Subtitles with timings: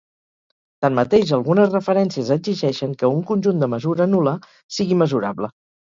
[0.85, 4.35] Tanmateix algunes referències exigeixen que un conjunt de mesura nul·la
[4.79, 5.53] sigui mesurable.